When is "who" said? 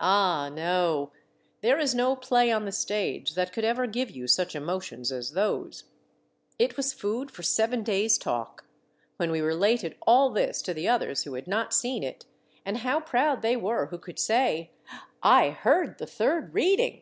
11.22-11.32, 13.86-13.96